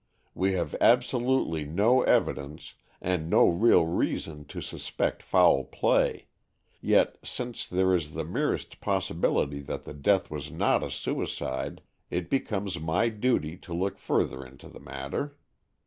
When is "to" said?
4.45-4.59, 13.57-13.75